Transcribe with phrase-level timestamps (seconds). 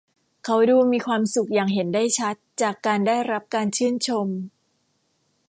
[0.43, 4.27] เขาดูมีความสุขอย่างเห็นได้ชัดจากการได้รับการชื่นชม